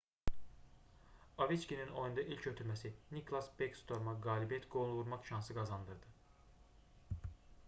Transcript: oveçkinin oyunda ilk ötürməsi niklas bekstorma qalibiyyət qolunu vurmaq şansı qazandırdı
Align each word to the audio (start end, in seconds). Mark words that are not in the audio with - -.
oveçkinin 1.45 1.93
oyunda 1.99 2.23
ilk 2.35 2.47
ötürməsi 2.53 2.93
niklas 3.19 3.51
bekstorma 3.61 4.17
qalibiyyət 4.27 4.69
qolunu 4.77 4.99
vurmaq 5.03 5.31
şansı 5.33 5.61
qazandırdı 5.61 7.31